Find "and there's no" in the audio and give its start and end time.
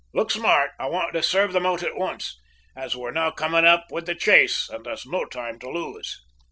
4.67-5.25